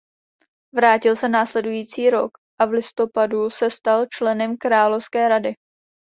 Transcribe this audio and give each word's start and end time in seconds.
Vrátil 0.75 1.15
se 1.15 1.29
následující 1.29 2.09
rok 2.09 2.31
a 2.59 2.65
v 2.65 2.69
listopadu 2.69 3.49
se 3.49 3.71
stal 3.71 4.05
členem 4.05 4.57
královské 4.57 5.29
rady. 5.29 5.55